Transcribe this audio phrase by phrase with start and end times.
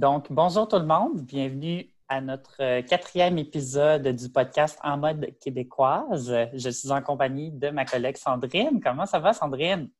[0.00, 1.20] Donc, bonjour tout le monde.
[1.20, 6.34] Bienvenue à notre euh, quatrième épisode du podcast En mode québécoise.
[6.54, 8.80] Je suis en compagnie de ma collègue Sandrine.
[8.82, 9.90] Comment ça va, Sandrine?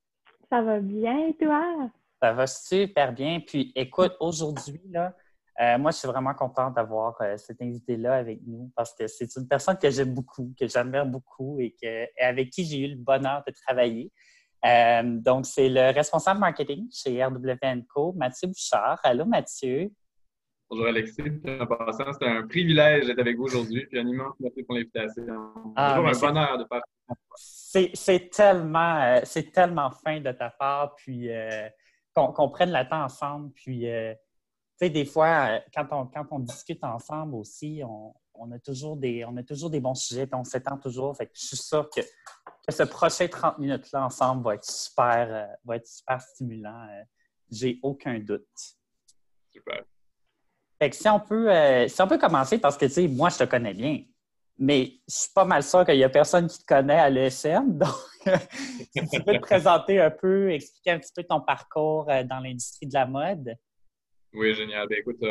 [0.48, 1.90] Ça va bien, toi?
[2.18, 3.40] Ça va super bien.
[3.46, 5.14] Puis, écoute, aujourd'hui, là,
[5.60, 9.36] euh, moi, je suis vraiment contente d'avoir euh, cet invité-là avec nous parce que c'est
[9.36, 12.88] une personne que j'aime beaucoup, que j'admire beaucoup et, que, et avec qui j'ai eu
[12.88, 14.10] le bonheur de travailler.
[14.64, 19.00] Euh, donc, c'est le responsable marketing chez RWN Co, Mathieu Bouchard.
[19.02, 19.90] Allô, Mathieu.
[20.70, 21.22] Bonjour, Alexis.
[21.60, 23.86] En passant, c'était un privilège d'être avec vous aujourd'hui.
[23.86, 25.52] Puis un immense merci pour l'invitation.
[25.76, 26.82] Ah, toujours un bonheur de faire
[27.34, 31.68] C'est tellement, euh, c'est tellement fin de ta part, puis euh,
[32.14, 33.52] qu'on prenne le temps ensemble.
[33.52, 34.16] Puis, tu
[34.76, 39.24] sais, des fois, quand on, quand on discute ensemble aussi, on, on a toujours des,
[39.24, 41.16] on a toujours des bons sujets, puis on s'étend toujours.
[41.16, 42.00] Fait que je suis sûr que,
[42.68, 46.86] ce prochain 30 minutes-là ensemble va être super, euh, va être super stimulant.
[46.88, 47.02] Euh,
[47.50, 48.46] j'ai aucun doute.
[49.50, 49.84] Super.
[50.80, 53.28] Fait que si on peut, euh, si on peut commencer, parce que tu sais, moi,
[53.28, 54.02] je te connais bien,
[54.58, 57.78] mais je suis pas mal sûr qu'il n'y a personne qui te connaît à l'ESM.
[57.78, 57.90] Donc,
[58.24, 62.86] si tu peux te présenter un peu, expliquer un petit peu ton parcours dans l'industrie
[62.86, 63.54] de la mode.
[64.32, 64.88] Oui, génial.
[64.88, 65.22] Ben, écoute,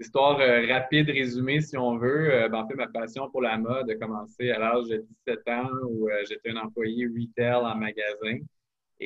[0.00, 2.32] Histoire euh, rapide, résumée, si on veut.
[2.32, 5.48] Euh, ben, en fait, ma passion pour la mode a commencé à l'âge de 17
[5.48, 8.38] ans où euh, j'étais un employé retail en magasin.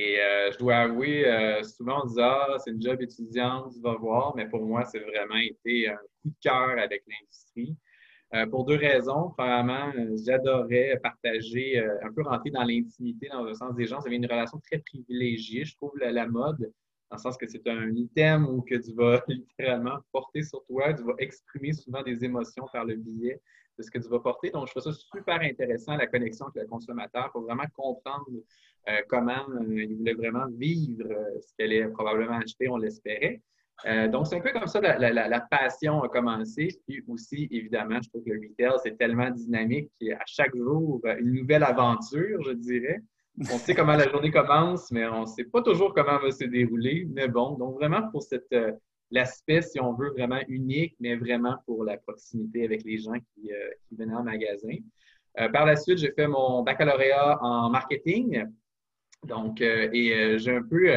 [0.00, 0.16] Et
[0.52, 1.24] je dois avouer,
[1.64, 5.00] souvent on dit Ah, c'est une job étudiante, tu vas voir, mais pour moi, c'est
[5.00, 7.76] vraiment été un coup de cœur avec l'industrie.
[8.50, 9.32] pour deux raisons.
[9.36, 9.92] Premièrement,
[10.24, 13.98] j'adorais partager, un peu rentrer dans l'intimité, dans le sens des gens.
[14.00, 16.72] J'avais une relation très privilégiée, je trouve, la mode
[17.10, 20.92] dans le sens que c'est un item où que tu vas littéralement porter sur toi,
[20.94, 23.40] tu vas exprimer souvent des émotions par le biais
[23.78, 24.50] de ce que tu vas porter.
[24.50, 28.26] Donc, je trouve ça super intéressant, la connexion avec le consommateur, pour vraiment comprendre
[28.88, 33.40] euh, comment euh, il voulait vraiment vivre euh, ce qu'elle allait probablement acheter, on l'espérait.
[34.08, 36.68] donc, c'est un peu comme ça la, la, passion a commencé.
[36.86, 41.34] Puis aussi, évidemment, je trouve que le retail, c'est tellement dynamique qu'à chaque jour, une
[41.34, 43.02] nouvelle aventure, je dirais
[43.52, 46.30] on sait comment la journée commence, mais on ne sait pas toujours comment elle va
[46.32, 47.06] se dérouler.
[47.12, 48.52] Mais bon, donc vraiment pour cette
[49.10, 53.52] l'aspect, si on veut, vraiment unique, mais vraiment pour la proximité avec les gens qui,
[53.52, 54.76] euh, venaient en magasin.
[55.40, 58.44] Euh, par la suite, j'ai fait mon baccalauréat en marketing.
[59.26, 60.88] Donc, et j'ai un peu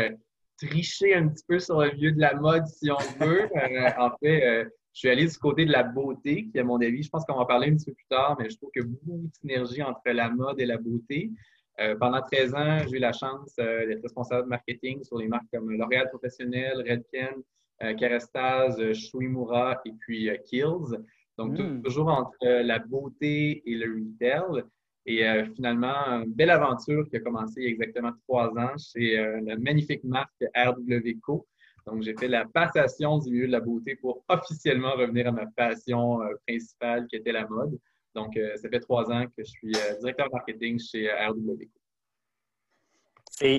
[0.57, 3.49] triché un petit peu sur le lieu de la mode, si on veut.
[3.97, 7.09] en fait, je suis allé du côté de la beauté, qui, à mon avis, je
[7.09, 8.85] pense qu'on va en parler un petit peu plus tard, mais je trouve qu'il y
[8.85, 11.31] a beaucoup de synergie entre la mode et la beauté.
[11.79, 15.27] Euh, pendant 13 ans, j'ai eu la chance euh, d'être responsable de marketing sur les
[15.27, 17.41] marques comme L'Oréal Professionnel, Redken,
[17.83, 20.97] euh, Kerastase, Shuimura et puis Kills.
[21.37, 21.81] Donc, hmm.
[21.81, 24.63] toujours entre la beauté et le retail.
[25.07, 25.23] Et
[25.55, 29.57] finalement, une belle aventure qui a commencé il y a exactement trois ans chez la
[29.57, 31.47] magnifique marque RWCO.
[31.87, 35.47] Donc, j'ai fait la passation du milieu de la beauté pour officiellement revenir à ma
[35.47, 37.79] passion principale qui était la mode.
[38.15, 41.63] Donc, euh, ça fait trois ans que je suis euh, directeur marketing chez euh, RW.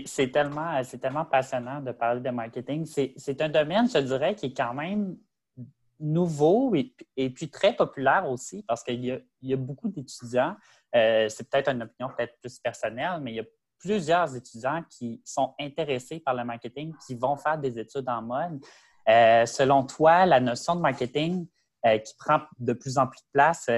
[0.07, 2.87] C'est tellement, tellement passionnant de parler de marketing.
[2.87, 5.17] C'est un domaine, je dirais, qui est quand même
[5.99, 9.05] nouveau et, puis très populaire aussi parce qu'il
[9.43, 10.57] y, a beaucoup d'étudiants.
[10.93, 13.45] c'est peut-être une opinion peut-être plus personnelle, mais il y a
[13.79, 18.61] plusieurs étudiants qui sont intéressés par le marketing, qui vont faire des études en mode.
[19.07, 21.47] selon toi, la notion de marketing
[21.85, 23.69] qui prend de plus en plus de place,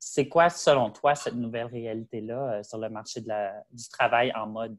[0.00, 4.76] c'est quoi, selon toi, cette nouvelle réalité-là euh, sur le marché du travail en mode?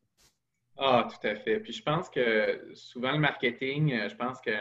[0.78, 1.60] Ah, tout à fait.
[1.60, 4.52] Puis je pense que souvent le marketing, euh, je pense que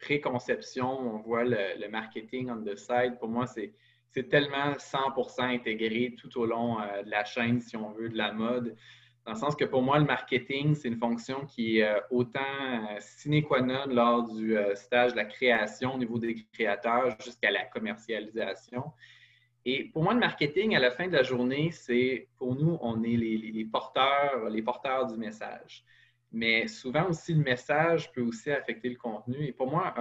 [0.00, 3.18] préconception, on voit le, marketing on the side.
[3.18, 3.72] Pour moi, c'est,
[4.30, 8.32] tellement 100% intégré tout au long euh, de la chaîne, si on veut, de la
[8.32, 8.76] mode.
[9.26, 12.40] Dans le sens que pour moi, le marketing, c'est une fonction qui est autant
[13.00, 17.64] sine qua non lors du stage de la création au niveau des créateurs jusqu'à la
[17.64, 18.92] commercialisation.
[19.66, 23.02] Et pour moi, le marketing, à la fin de la journée, c'est pour nous, on
[23.02, 25.84] est les, porteurs, les porteurs du message.
[26.32, 29.36] Mais souvent aussi, le message peut aussi affecter le contenu.
[29.46, 29.94] Et pour moi,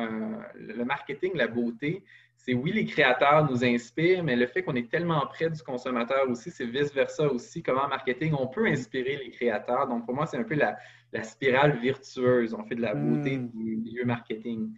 [0.56, 2.04] le marketing, la beauté,
[2.36, 6.30] c'est oui, les créateurs nous inspirent, mais le fait qu'on est tellement près du consommateur
[6.30, 7.64] aussi, c'est vice-versa aussi.
[7.64, 9.88] Comment en marketing, on peut inspirer les créateurs.
[9.88, 10.76] Donc, pour moi, c'est un peu la,
[11.24, 12.54] spirale virtueuse.
[12.54, 13.50] On fait de la beauté hmm.
[13.50, 14.74] du milieu marketing.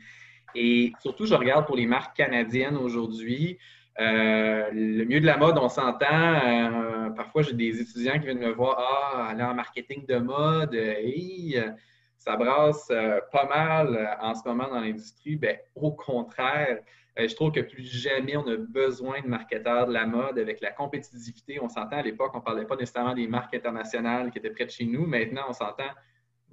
[0.54, 3.58] Et surtout, je regarde pour les marques canadiennes aujourd'hui.
[4.00, 6.06] Euh, le mieux de la mode, on s'entend.
[6.12, 10.76] Euh, parfois, j'ai des étudiants qui viennent me voir Ah, aller en marketing de mode,
[10.76, 11.72] euh,
[12.18, 12.88] ça brasse
[13.32, 15.36] pas mal en ce moment dans l'industrie.
[15.36, 16.80] Ben, au contraire,
[17.18, 20.72] je trouve que plus jamais on a besoin de marketeurs de la mode avec la
[20.72, 21.60] compétitivité.
[21.62, 24.66] On s'entend à l'époque, on ne parlait pas nécessairement des marques internationales qui étaient près
[24.66, 25.06] de chez nous.
[25.06, 25.84] Maintenant, on s'entend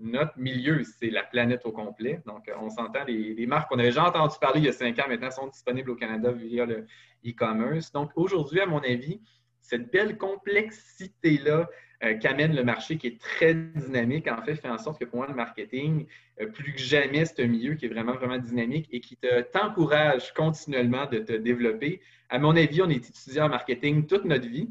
[0.03, 2.21] notre milieu, c'est la planète au complet.
[2.27, 5.09] Donc, on s'entend, les, marques qu'on avait déjà entendu parler il y a cinq ans
[5.09, 6.87] maintenant sont disponibles au Canada via le
[7.27, 7.93] e-commerce.
[7.93, 9.21] Donc, aujourd'hui, à mon avis,
[9.61, 11.69] cette belle complexité-là
[12.05, 15.19] euh, qu'amène le marché qui est très dynamique, en fait, fait en sorte que pour
[15.19, 16.07] moi, le marketing,
[16.41, 19.43] euh, plus que jamais, c'est un milieu qui est vraiment, vraiment dynamique et qui te
[19.43, 22.01] t'encourage continuellement de te développer.
[22.29, 24.69] À mon avis, on est étudiant en marketing toute notre vie.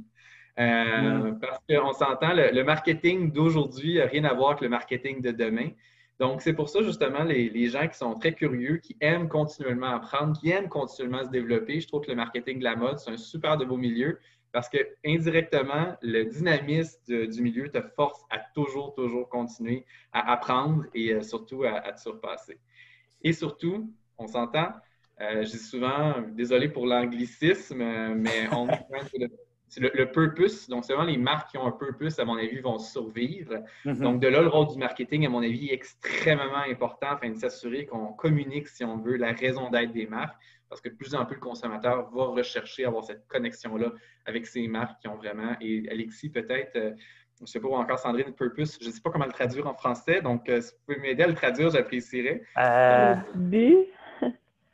[0.60, 5.32] Euh, parce qu'on s'entend, le, marketing d'aujourd'hui n'a rien à voir avec le marketing de
[5.32, 5.70] demain.
[6.20, 9.96] Donc, c'est pour ça, justement, les, les, gens qui sont très curieux, qui aiment continuellement
[9.96, 13.12] apprendre, qui aiment continuellement se développer, je trouve que le marketing de la mode, c'est
[13.12, 14.20] un super de beau milieu
[14.52, 20.86] parce que indirectement, le dynamisme du milieu te force à toujours, toujours continuer à apprendre
[20.94, 22.60] et euh, surtout à, te surpasser.
[23.24, 24.74] Et surtout, on s'entend,
[25.22, 27.78] euh, je dis souvent, désolé pour l'anglicisme,
[28.16, 28.68] mais on
[29.10, 29.32] c'est
[29.78, 30.68] le, purpose.
[30.68, 33.64] Donc, vraiment les marques qui ont un purpose, à mon avis, vont survivre.
[33.86, 34.02] Mm-hmm.
[34.02, 37.36] Donc, de là, le rôle du marketing, à mon avis, est extrêmement important afin de
[37.36, 40.36] s'assurer qu'on communique, si on veut, la raison d'être des marques
[40.72, 43.92] parce que de plus en plus le consommateur va rechercher avoir cette connexion-là
[44.26, 46.92] avec ces marques qui ont vraiment, et Alexis peut-être, euh,
[47.38, 49.74] je ne sais pas, encore Sandrine Purpose, je ne sais pas comment le traduire en
[49.74, 52.42] français, donc euh, si vous pouvez m'aider à le traduire, j'apprécierais.
[52.58, 53.16] Euh...
[53.36, 53.76] Bu.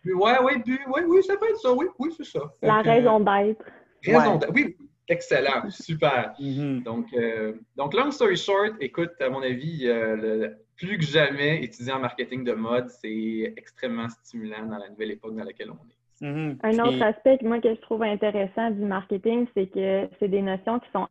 [0.06, 2.42] Oui, oui, bu, oui, oui, ça peut être ça, oui, oui, c'est ça.
[2.62, 3.66] La raison d'être.
[4.06, 4.78] Raison d'être, oui,
[5.08, 6.34] excellent, super.
[6.40, 6.84] Mm-hmm.
[6.84, 11.92] Donc, euh, donc, long story short, écoute, à mon avis, le, plus que jamais, étudier
[11.92, 15.98] en marketing de mode, c'est extrêmement stimulant dans la nouvelle époque dans laquelle on est.
[16.22, 16.58] Mm-hmm.
[16.64, 20.80] Un autre aspect moi, que je trouve intéressant du marketing, c'est que c'est des notions
[20.80, 21.08] qui sont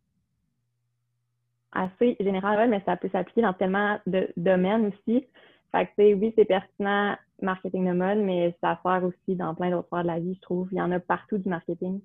[1.72, 5.26] assez générales, mais ça peut s'appliquer dans tellement de domaines aussi.
[5.72, 9.88] Fait que, oui, c'est pertinent, marketing de mode, mais ça sert aussi dans plein d'autres
[9.88, 10.68] sphères de la vie, je trouve.
[10.72, 12.00] Il y en a partout du marketing.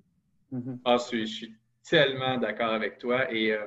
[0.52, 0.78] Mm-hmm.
[0.84, 1.54] Ah, je suis,
[1.88, 3.32] tellement d'accord avec toi.
[3.32, 3.66] Et euh,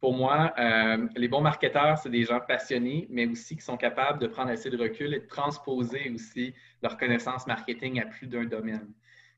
[0.00, 4.18] pour moi, euh, les bons marketeurs, c'est des gens passionnés, mais aussi qui sont capables
[4.18, 8.44] de prendre assez de recul et de transposer aussi leur connaissance marketing à plus d'un
[8.44, 8.92] domaine.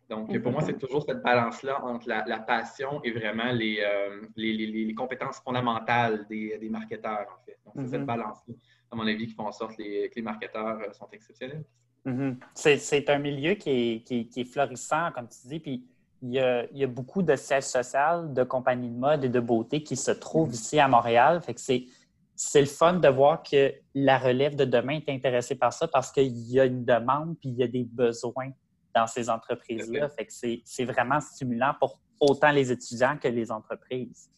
[0.09, 4.95] Donc, pour moi, c'est toujours cette balance-là entre la, passion et vraiment les, euh, les,
[4.95, 7.59] compétences fondamentales des, des marketeurs, en fait.
[7.65, 8.07] Donc, c'est cette mm-hmm.
[8.07, 8.55] balance-là,
[8.91, 11.63] à mon avis, qui font en sorte que les, marketeurs euh, sont exceptionnels.
[12.07, 12.37] Mm-hmm.
[12.55, 15.85] C'est un milieu qui est, qui, qui est, florissant, comme tu dis, puis
[16.23, 19.97] il y, a, beaucoup de sièges sociaux, de compagnies de mode et de beauté qui
[19.97, 21.41] se trouvent ici à Montréal.
[21.43, 21.87] Fait que c'est,
[22.35, 26.11] c'est le fun de voir que la relève de demain est intéressée par ça parce
[26.11, 28.51] qu'il y a une demande puis il y a des besoins
[28.95, 30.09] dans ces entreprises-là.
[30.09, 34.31] Fait que c'est, vraiment stimulant pour autant les étudiants que les entreprises.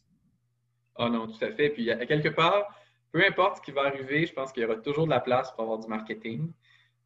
[0.96, 1.70] Ah non, tout à fait.
[1.70, 2.74] Puis à quelque part,
[3.12, 5.50] peu importe ce qui va arriver, je pense qu'il y aura toujours de la place
[5.52, 6.52] pour avoir du marketing.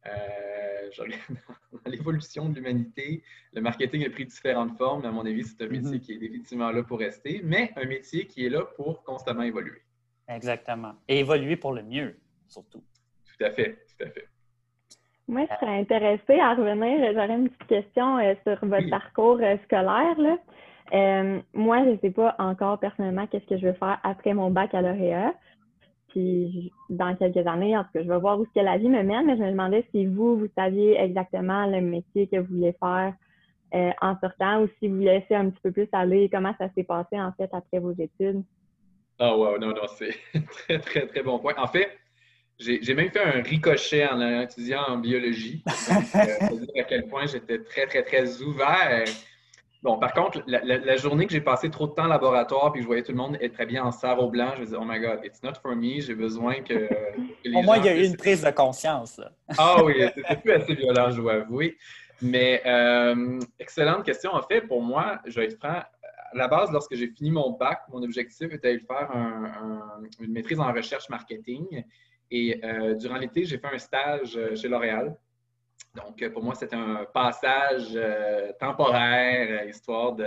[0.07, 1.21] Euh, je regarde
[1.85, 3.23] dans l'évolution de l'humanité,
[3.53, 5.05] le marketing a pris différentes formes.
[5.05, 5.99] À mon avis, c'est un métier mhm.
[5.99, 9.81] qui est définitivement là pour rester, mais un métier qui est là pour constamment évoluer.
[10.27, 10.93] Exactement.
[11.07, 12.15] Et évoluer pour le mieux,
[12.47, 12.83] surtout.
[13.25, 14.27] Tout à fait, tout à fait.
[15.27, 17.13] Moi, je serais intéressée à revenir.
[17.13, 20.15] J'aurais une petite question euh, sur votre parcours euh, scolaire.
[21.53, 25.33] moi, je ne sais pas encore personnellement qu'est-ce que je veux faire après mon baccalauréat.
[26.15, 28.87] Puis dans quelques années, en tout cas, je vais voir où ce que la vie
[28.87, 32.53] me mène, mais je me demandais si vous, vous saviez exactement le métier que vous
[32.53, 33.13] vouliez faire
[33.73, 36.85] euh, en sortant ou si vous laissez un petit peu plus aller, comment ça s'est
[36.85, 38.43] passé en fait après vos études?
[39.19, 40.15] Ah wow, non, non, c'est
[40.47, 41.53] très, très, très bon point.
[41.57, 41.89] En fait,
[42.57, 45.63] j'ai même fait un ricochet en étudiant en biologie.
[45.89, 49.03] Donc, euh, à quel point j'étais très, très, très ouvert
[49.85, 52.85] Bon, par contre, la, journée que j'ai passé trop de temps en laboratoire puis que
[52.85, 54.83] je voyais tout le monde être très bien en cerveau blanc, je me disais, oh
[54.83, 56.89] my God, it's not for me, j'ai besoin que.
[57.55, 59.21] Au moins, il y a eu une prise de conscience.
[59.59, 61.77] ah oui, c'était plus assez violent, je dois avouer.
[62.19, 64.33] Mais, euh, excellente question.
[64.33, 65.87] En fait, pour moi, je vais être franc, à
[66.33, 69.11] la base, lorsque j'ai fini mon bac, mon objectif était de faire
[70.19, 71.83] une maîtrise en recherche marketing.
[72.31, 75.15] Et euh, durant l'été, j'ai fait un stage euh, chez L'Oréal.
[75.95, 80.25] Donc, euh, pour moi, c'est un passage euh, temporaire, euh, histoire de,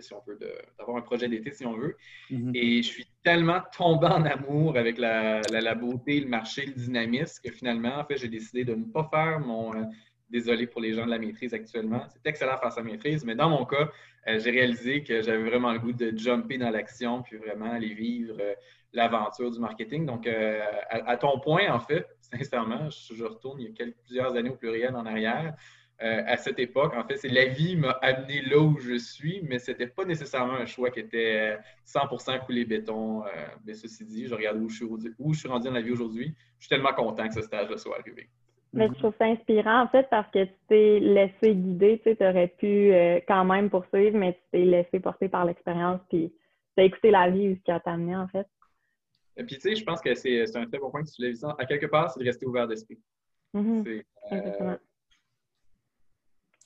[0.00, 0.38] si on veut,
[0.78, 1.96] d'avoir un projet d'été, si on veut.
[2.30, 2.50] Mm-hmm.
[2.54, 7.52] Et je suis tellement tombé en amour avec la, beauté, le marché, le dynamisme, que
[7.52, 9.72] finalement, en fait, j'ai décidé de ne pas faire mon.
[10.30, 12.04] désolé pour les gens de la maîtrise actuellement.
[12.10, 13.90] C'est excellent faire sa maîtrise, mais dans mon cas,
[14.26, 18.36] j'ai réalisé que j'avais vraiment le goût de jumper dans l'action, puis vraiment aller vivre
[18.92, 20.06] l'aventure du marketing.
[20.06, 22.06] Donc, à, ton point, en fait,
[22.38, 25.54] sincèrement, je, retourne il y a plusieurs années au pluriel en arrière.
[26.02, 29.40] Euh, à cette époque, en fait, c'est la vie m'a amené là où je suis,
[29.44, 33.24] mais ce n'était pas nécessairement un choix qui était 100% coulé béton.
[33.24, 33.28] Euh,
[33.64, 35.92] mais ceci dit, je regarde où je suis, où je suis rendu dans la vie
[35.92, 36.34] aujourd'hui.
[36.58, 38.28] Je suis tellement content que ce stage-là soit arrivé.
[38.72, 42.02] Mais je trouve ça inspirant, en fait, parce que tu t'es laissé guider.
[42.04, 46.32] Tu aurais pu euh, quand même poursuivre, mais tu t'es laissé porter par l'expérience, puis
[46.76, 48.48] tu as écouté la vie, ce qui a t'amené, en fait.
[49.36, 51.54] Et puis, tu sais, je pense que c'est un très bon point que tu l'as
[51.58, 53.00] À quelque part, c'est de rester ouvert d'esprit.
[53.54, 54.02] Mm-hmm.
[54.32, 54.76] Euh,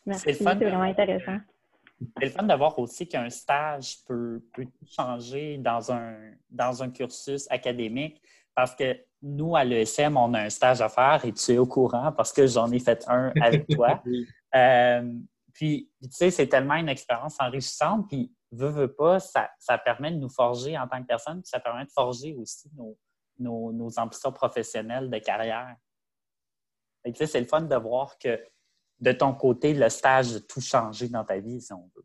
[0.06, 1.38] Merci, c'est vraiment intéressant.
[2.18, 6.16] C'est le fun de voir aussi qu'un stage peut, peut, changer dans un,
[6.48, 8.22] dans un cursus académique
[8.54, 11.66] parce que nous, à l'ESM, on a un stage à faire et tu es au
[11.66, 14.02] courant parce que j'en ai fait un avec toi.
[14.54, 15.12] Euh,
[15.52, 18.08] puis, tu sais, c'est tellement une expérience enrichissante.
[18.08, 19.48] Puis, veut, veut pas, ça,
[19.84, 23.72] permet de nous forger en tant que personne, puis ça permet de forger aussi nos,
[23.72, 25.76] nos, ambitions professionnelles de carrière.
[27.04, 28.38] tu sais, c'est le fun de voir que
[29.00, 32.04] de ton côté, le stage a tout changé dans ta vie, si on veut.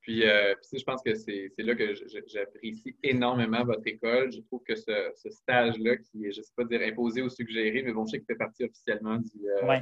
[0.00, 1.92] Puis, euh, je pense que c'est là que
[2.28, 4.32] j'apprécie énormément votre école.
[4.32, 7.82] Je trouve que ce, stage-là, qui est, je ne sais pas dire imposé ou suggéré,
[7.82, 9.80] mais bon, je sais qu'il fait partie officiellement du euh,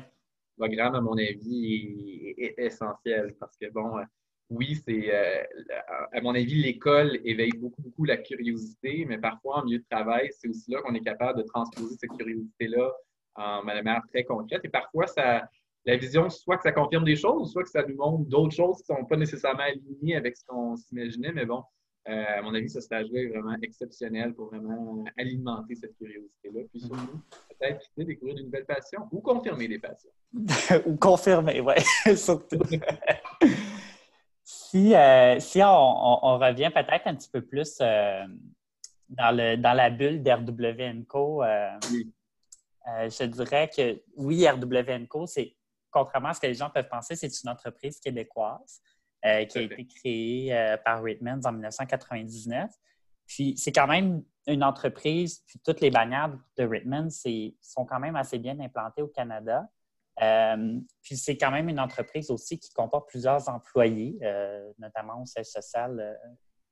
[0.57, 3.35] programme, à mon avis, est, essentiel.
[3.39, 4.05] Parce que, bon, euh,
[4.51, 5.13] oui, c'est,
[6.13, 10.29] à mon avis, l'école éveille beaucoup, beaucoup la curiosité, mais parfois, en milieu de travail,
[10.33, 12.93] c'est aussi là qu'on est capable de transposer cette curiosité-là
[13.37, 14.61] en manière très concrète.
[14.65, 15.49] Et parfois, ça
[15.87, 18.83] la vision, soit que ça confirme des choses, soit que ça nous montre d'autres choses
[18.83, 21.33] qui ne sont pas nécessairement alignées avec ce qu'on s'imaginait.
[21.33, 21.63] Mais bon,
[22.09, 26.61] euh, à mon avis, ce stage-là est vraiment exceptionnel pour vraiment alimenter cette curiosité-là.
[26.71, 27.21] Puis surtout,
[27.51, 30.11] peut-être quitter, découvrir une nouvelle passion ou confirmer des passions.
[30.87, 31.75] ou confirmer, oui,
[32.17, 32.59] surtout.
[34.75, 38.25] si euh, si on, revient peut-être un petit peu plus euh,
[39.09, 41.45] dans, le, dans la bulle d'RWNCO,
[42.85, 45.55] je dirais que oui, RWNCO, c'est
[45.95, 48.83] contrairement à ce que les gens peuvent penser, c'est une entreprise québécoise
[49.25, 52.71] euh, qui a été créée euh, par Whitman en 1999.
[53.27, 58.17] Puis c'est quand même une entreprise, puis toutes les bannières de Whitman sont quand même
[58.17, 59.67] assez bien implantées au Canada.
[60.23, 64.19] Euh, puis c'est quand même une entreprise aussi qui comporte plusieurs employés,
[64.79, 66.19] notamment au siège social,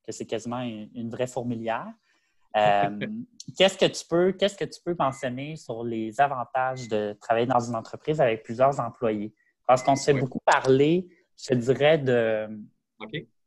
[0.04, 1.92] que c'est quasiment une, vraie fourmilière.
[2.56, 2.90] Euh,
[3.56, 7.60] qu'est-ce que tu peux, qu'est-ce que tu peux mentionner sur les avantages de travailler dans
[7.60, 9.34] une entreprise avec plusieurs employés?
[9.66, 12.48] Parce qu'on se fait beaucoup parler, je dirais, de,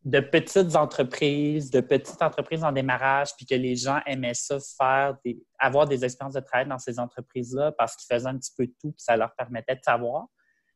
[0.06, 5.18] de petites entreprises, de petites entreprises en démarrage, puis que les gens aimaient ça faire,
[5.58, 8.92] avoir des expériences de travail dans ces entreprises-là parce qu'ils faisaient un petit peu tout,
[8.92, 10.28] puis ça leur permettait de savoir.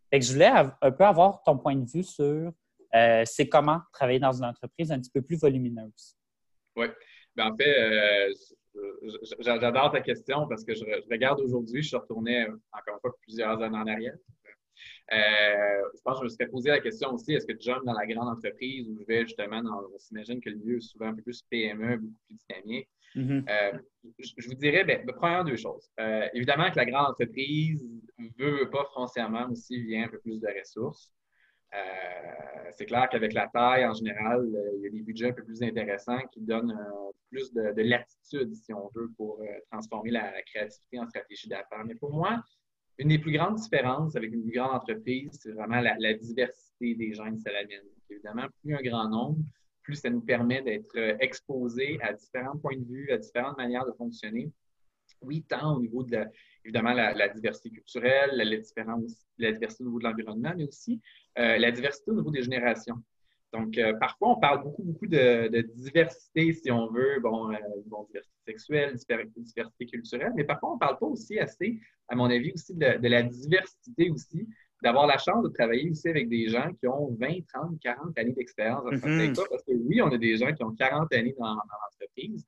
[0.10, 2.52] Fait que je voulais un peu avoir ton point de vue sur
[2.96, 6.18] euh, c'est comment travailler dans une entreprise un petit peu plus volumineuse.
[6.76, 6.88] Oui.
[7.36, 8.34] Ben, en fait, euh,
[9.40, 13.62] j'adore ta question parce que je, regarde aujourd'hui, je suis retourné encore une fois plusieurs
[13.62, 14.16] années en arrière.
[15.12, 15.16] Euh,
[15.96, 18.06] je pense que je me serais posé la question aussi, est-ce que jump dans la
[18.06, 21.16] grande entreprise ou je vais justement dans, on s'imagine que le lieu est souvent un
[21.16, 22.90] peu plus PME, beaucoup plus dynamique.
[23.16, 23.50] Mm-hmm.
[23.50, 23.80] Euh,
[24.20, 25.90] je, vous dirais, ben, ben, premièrement, deux choses.
[26.34, 27.84] évidemment que la grande entreprise
[28.38, 31.12] veut, veut pas foncièrement aussi vient un peu plus de ressources.
[31.74, 35.34] Euh, c'est clair qu'avec la taille, en général, euh, il y a des budgets un
[35.34, 39.40] peu plus intéressants qui donnent euh, plus de, latitude, si on veut, pour
[39.72, 41.84] transformer la, créativité en stratégie d'affaires.
[41.86, 42.42] Mais pour moi,
[43.00, 47.14] une des plus grandes différences avec une plus grande entreprise, c'est vraiment la, diversité des
[47.14, 47.44] gens qui.
[48.12, 49.40] Évidemment, plus un grand nombre,
[49.84, 53.94] plus ça nous permet d'être exposés à différents points de vue, à différentes manières de
[53.94, 54.52] fonctionner.
[55.22, 56.30] Oui, tant au niveau de la,
[56.64, 61.02] évidemment la, diversité culturelle, la, la diversité au niveau de l'environnement, mais aussi
[61.38, 63.02] euh, la diversité au niveau des générations.
[63.52, 68.06] Donc, euh, parfois, on parle beaucoup, beaucoup de, diversité, si on veut, bon, euh, bon
[68.06, 68.96] diversité sexuelle,
[69.38, 73.08] diversité culturelle, mais parfois, on ne parle pas aussi assez, à mon avis, aussi de,
[73.08, 74.48] la diversité aussi,
[74.84, 78.34] d'avoir la chance de travailler aussi avec des gens qui ont 20, 30, 40 années
[78.34, 81.56] d'expérience dans mm parce que oui, on a des gens qui ont 40 années dans,
[81.56, 82.46] dans l'entreprise,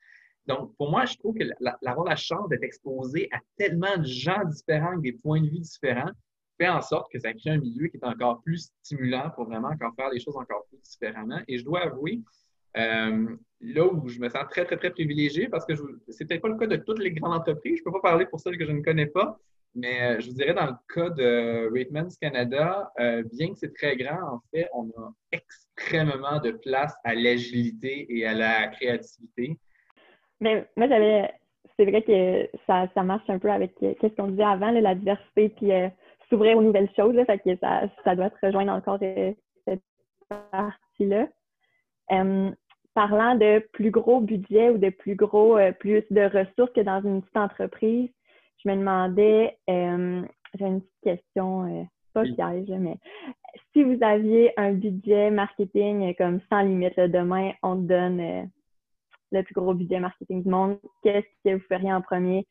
[0.48, 1.44] donc, pour moi, je trouve que
[1.82, 5.60] l'avoir la, chance d'être exposé à tellement de gens différents, avec des points de vue
[5.60, 6.12] différents,
[6.58, 9.70] fait en sorte que ça crée un milieu qui est encore plus stimulant pour vraiment
[9.70, 11.40] encore faire les choses encore plus différemment.
[11.48, 12.22] Et je dois avouer,
[12.78, 13.28] euh,
[13.62, 16.50] là où je me sens très, très, très privilégié, parce que ce n'est peut-être pas
[16.50, 18.66] le cas de toutes les grandes entreprises, je ne peux pas parler pour celles que
[18.66, 19.40] je ne connais pas,
[19.74, 23.74] mais euh, je vous dirais dans le cas de Ratemans Canada, euh, bien que c'est
[23.74, 29.58] très grand, en fait, on a extrêmement de place à l'agilité et à la créativité.
[30.40, 31.32] Mais moi, j'avais.
[31.78, 35.50] C'est vrai que ça, ça, marche un peu avec ce qu'on disait avant, la diversité,
[35.50, 35.72] puis
[36.32, 37.14] s'ouvrir aux nouvelles choses.
[37.14, 39.36] Là, fait que ça, ça doit se rejoindre encore de,
[39.66, 39.84] cette
[40.30, 41.28] partie-là.
[42.94, 47.02] parlant de plus gros budget ou de plus gros, euh, plus de ressources que dans
[47.02, 48.10] une petite entreprise,
[48.64, 52.98] je me demandais, j'ai une petite question, pas piège, mais
[53.74, 58.50] si vous aviez un budget marketing comme sans limite, demain, on te donne
[59.32, 62.46] le plus gros budget marketing du monde, qu'est-ce que vous feriez en premier?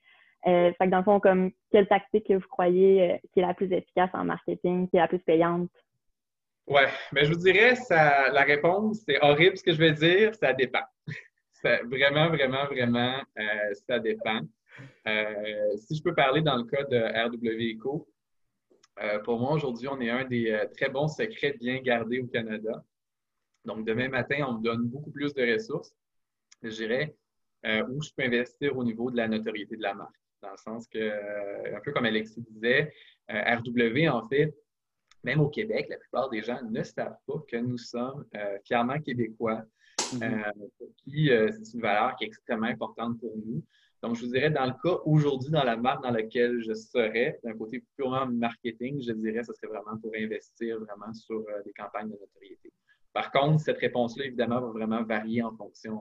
[0.46, 3.46] Euh, fait que dans le fond, comme quelle tactique que vous croyez euh, qui est
[3.46, 5.70] la plus efficace en marketing, qui est la plus payante?
[6.66, 10.34] Ouais, mais je vous dirais, ça, la réponse, c'est horrible ce que je vais dire,
[10.34, 10.84] ça dépend.
[11.64, 14.40] vraiment, vraiment, vraiment, euh, ça dépend.
[15.76, 18.08] Si je peux parler dans le cas de RW Eco,
[19.24, 22.84] pour moi, aujourd'hui, on est un des très bons secrets bien gardés au Canada.
[23.64, 25.92] Donc, demain matin, on me donne beaucoup plus de ressources,
[26.62, 27.14] je dirais,
[27.64, 30.20] où je peux investir au niveau de la notoriété de la marque.
[30.42, 32.92] Dans le sens que, un peu comme Alexis disait,
[33.28, 34.54] RW, en fait,
[35.22, 38.24] même au Québec, la plupart des gens ne savent pas que nous sommes
[38.64, 39.64] fièrement québécois.
[40.14, 40.22] Mhm.
[40.22, 40.66] Euh,
[41.04, 43.62] qui, euh, c'est une valeur qui est extrêmement importante pour nous.
[44.02, 47.38] Donc, je vous dirais, dans le cas aujourd'hui, dans la marque dans laquelle je serais,
[47.44, 51.72] d'un côté purement marketing, je dirais, ce serait vraiment pour investir vraiment sur euh, des
[51.72, 52.72] campagnes de notoriété.
[53.12, 56.00] Par contre, cette réponse-là, évidemment, va vraiment varier en fonction,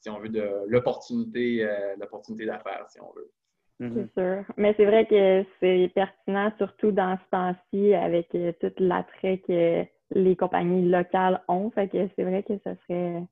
[0.00, 1.64] si on veut, de l'opportunité,
[2.00, 3.30] l'opportunité d'affaires, si on veut.
[3.78, 4.44] C'est sûr.
[4.56, 10.36] Mais c'est vrai que c'est pertinent, surtout dans ce temps-ci, avec tout l'attrait que les
[10.36, 11.70] compagnies locales ont.
[11.70, 13.22] Fait que c'est vrai que ce serait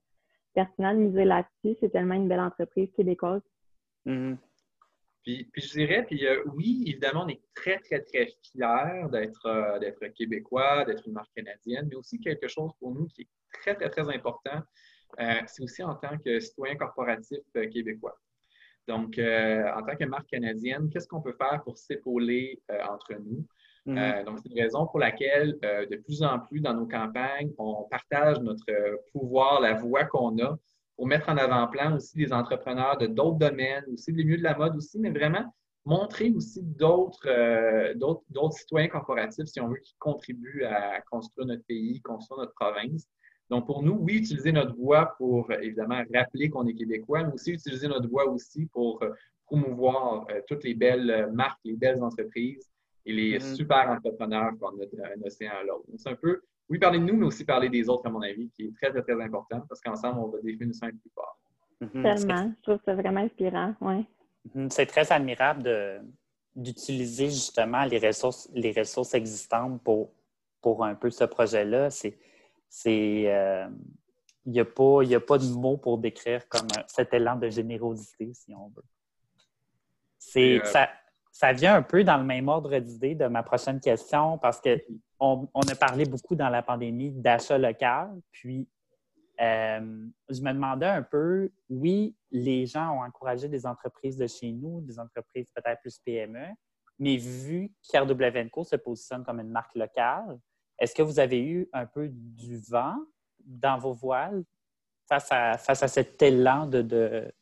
[0.54, 1.76] pertinent de miser là-dessus.
[1.80, 3.42] C'est tellement une belle entreprise québécoise.
[4.06, 4.36] Mm-hmm.
[5.24, 9.78] Puis, je dirais, puis euh, oui, évidemment, on est très, très, très fiers d'être euh,
[9.78, 13.74] d'être québécois, d'être une marque canadienne, mais aussi quelque chose pour nous qui est très,
[13.74, 14.60] très, très important,
[15.20, 17.38] euh, c'est aussi en tant que citoyen corporatif
[17.72, 18.20] québécois.
[18.86, 23.46] Donc, en tant que marque canadienne, qu'est-ce qu'on peut faire pour s'épauler entre nous?
[23.86, 23.98] Mhm.
[23.98, 27.50] Euh, donc, c'est une raison pour laquelle, euh, de plus en plus, dans nos campagnes,
[27.58, 28.64] on partage notre
[29.12, 30.58] pouvoir, la voix qu'on a
[30.96, 34.56] pour mettre en avant-plan aussi des entrepreneurs de d'autres domaines, aussi des milieux de la
[34.56, 35.44] mode aussi, mais vraiment
[35.84, 41.64] montrer aussi d'autres euh, d'autres citoyens corporatifs, si on veut, qui contribuent à construire notre
[41.64, 43.06] pays, construire notre province.
[43.50, 47.52] Donc, pour nous, oui, utiliser notre voix pour, évidemment, rappeler qu'on est québécois, mais aussi
[47.52, 49.04] utiliser notre voix aussi pour
[49.44, 52.70] promouvoir toutes les belles marques, les belles entreprises
[53.04, 53.54] et les mm-hmm.
[53.54, 55.84] super entrepreneurs qu'on a d'un océan à l'autre.
[55.98, 58.48] C'est un peu, oui, parler de nous, mais aussi parler des autres, à mon avis,
[58.56, 61.38] qui est très, très, très important parce qu'ensemble, on va définir ça un plus fort.
[61.82, 62.02] Mm-hmm.
[62.02, 62.52] Tellement.
[62.56, 63.74] Je trouve ça vraiment inspirant.
[63.82, 64.06] Ouais.
[64.56, 64.70] Mm-hmm.
[64.70, 66.02] C'est très admirable
[66.56, 70.10] d'utiliser justement les ressources, les ressources existantes pour,
[70.62, 71.90] pour un peu ce projet-là.
[71.90, 72.16] C'est.
[72.86, 73.68] Euh,
[74.46, 78.32] il n'y a, pas, a pas de mots pour décrire comme cet élan de générosité,
[78.34, 78.84] si on veut.
[80.18, 80.90] C'est, euh, ça,
[81.32, 85.48] ça vient un peu dans le même ordre d'idée de ma prochaine question parce qu'on
[85.54, 88.20] on a parlé beaucoup dans la pandémie d'achat local.
[88.32, 88.68] Puis,
[89.40, 94.52] euh, je me demandais un peu, oui, les gens ont encouragé des entreprises de chez
[94.52, 96.46] nous, des entreprises peut-être plus PME,
[96.98, 100.38] mais vu qu'RW se positionne comme une marque locale,
[100.78, 102.96] est-ce que vous avez eu un peu du vent
[103.44, 104.44] dans vos voiles
[105.08, 107.32] face à, face à cet élan de,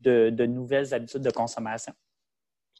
[0.00, 1.94] de nouvelles habitudes de consommation?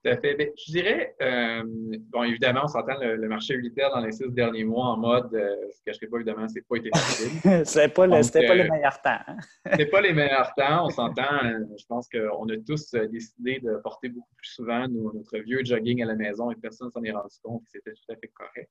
[0.04, 0.34] Tout à fait.
[0.34, 4.64] Ben, je dirais, euh, bon, évidemment, on s'entend le, marché militaire dans les six derniers
[4.64, 7.28] mois en mode, euh, je ne cacherai pas, évidemment, c'est pas été facile.
[7.64, 9.18] c'était pas, le, pas les euh, meilleurs temps.
[9.28, 9.36] Hein.
[9.70, 10.86] c'était pas les meilleurs temps.
[10.86, 15.38] On s'entend, euh, je pense qu'on a tous décidé de porter beaucoup plus souvent notre
[15.38, 18.32] vieux jogging à la maison et personne s'en est rendu compte c'était tout à fait
[18.34, 18.70] correct.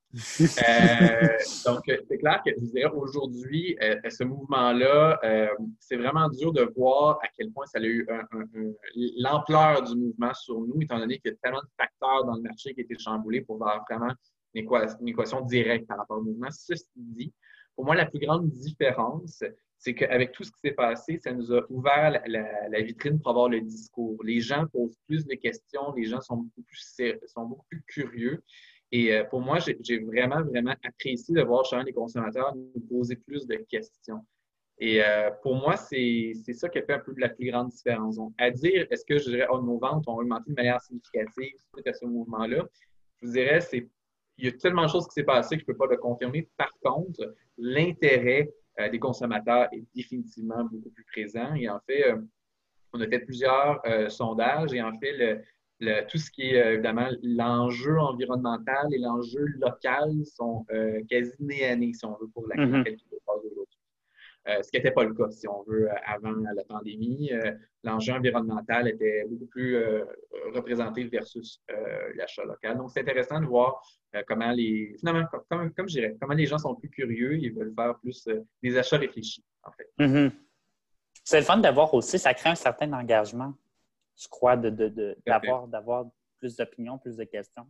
[1.65, 3.77] donc, c'est clair que, je dirais, aujourd'hui,
[4.09, 5.19] ce mouvement-là,
[5.79, 8.05] c'est vraiment dur de voir à quel point ça a eu
[9.17, 12.41] l'ampleur du mouvement sur nous, étant donné qu'il y a tellement de facteurs dans le
[12.41, 14.13] marché qui été chamboulés pour avoir vraiment
[14.53, 16.49] une équation, directe par rapport au mouvement.
[16.51, 17.33] Ceci dit,
[17.75, 19.43] pour moi, la plus grande différence,
[19.77, 23.49] c'est qu'avec tout ce qui s'est passé, ça nous a ouvert la, vitrine pour avoir
[23.49, 24.21] le discours.
[24.23, 28.43] Les gens posent plus de questions, les gens sont beaucoup plus, sont beaucoup plus curieux.
[28.91, 33.15] Et euh, pour moi, j'ai vraiment, vraiment apprécié de voir chacun des consommateurs nous poser
[33.15, 34.23] plus de questions.
[34.83, 38.15] Et euh, pour moi, c'est ça qui a fait un peu la plus grande différence.
[38.15, 41.53] Donc, à dire, est-ce que je dirais, oh, nos ventes ont augmenté de manière significative
[41.71, 42.65] suite à ce mouvement-là,
[43.21, 43.87] je vous dirais, c'est
[44.37, 45.97] il y a tellement de choses qui s'est passé que je ne peux pas le
[45.97, 46.49] confirmer.
[46.57, 51.53] Par contre, l'intérêt euh, des consommateurs est définitivement beaucoup plus présent.
[51.53, 52.17] Et en fait, euh,
[52.93, 55.43] on a fait plusieurs sondages et en fait,
[55.79, 60.65] le, tout ce qui est évidemment l'enjeu environnemental et l'enjeu local sont
[61.07, 62.97] quasi nés à nez, si on veut, pour la mm -hmm.
[64.47, 67.31] Euh, ce qui n'était pas le cas, si on veut, euh, avant la pandémie.
[67.31, 67.51] Euh,
[67.83, 69.77] l'enjeu environnemental était beaucoup plus
[70.53, 71.61] représenté versus
[72.15, 72.77] l'achat local.
[72.77, 73.81] Donc, c'est intéressant de voir
[74.27, 77.73] comment les, finalement, comme, comme, je dirais, comment les gens sont plus curieux, ils veulent
[77.73, 78.27] faire plus
[78.61, 79.89] des achats réfléchis, en fait.
[79.97, 80.31] Mm-hmm.
[81.23, 83.53] C'est le fun d'avoir aussi, ça crée un certain engagement,
[84.15, 87.65] je crois, d'avoir de, de, plus d'opinions, plus de questions.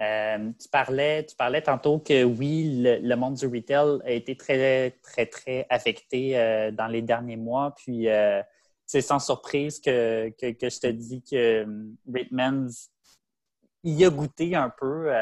[0.00, 4.92] Euh, tu, parlais, tu parlais tantôt que oui, le, monde du retail a été très,
[5.02, 7.74] très, très affecté euh, dans les derniers mois.
[7.76, 8.42] Puis euh,
[8.86, 11.66] c'est sans surprise que, que, je te dis que
[12.10, 12.70] Ratemans
[13.84, 15.12] y a goûté un peu.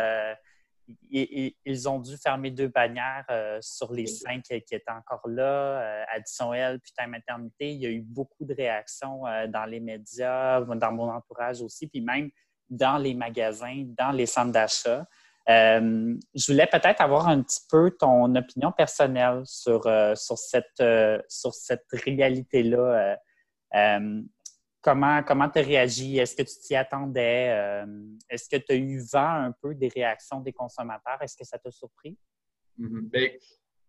[1.11, 3.27] ils ont dû fermer deux bannières
[3.61, 6.05] sur les cinq qui, étaient encore là.
[6.15, 7.73] Addition L, puis Time Maternité.
[7.73, 12.01] Il y a eu beaucoup de réactions dans les médias, dans mon entourage aussi, puis
[12.01, 12.31] même
[12.71, 15.05] dans les magasins, dans les centres d'achat.
[15.47, 19.83] je voulais peut-être avoir un petit peu ton opinion personnelle sur,
[20.17, 20.83] sur cette,
[21.29, 23.17] sur cette réalité-là.
[24.81, 26.19] Comment tu as réagi?
[26.19, 27.51] Est-ce que tu t'y attendais?
[27.51, 27.87] Euh,
[28.31, 31.21] est-ce que tu as eu vent un peu des réactions des consommateurs?
[31.21, 32.17] Est-ce que ça t'a surpris?
[32.79, 33.11] Mm-hmm.
[33.11, 33.31] Ben,